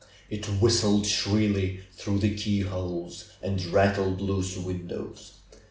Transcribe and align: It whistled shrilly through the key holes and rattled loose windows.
It 0.31 0.47
whistled 0.59 1.05
shrilly 1.05 1.81
through 1.95 2.17
the 2.21 2.33
key 2.35 2.61
holes 2.61 3.25
and 3.43 3.63
rattled 3.67 4.19
loose 4.19 4.57
windows. 4.57 5.33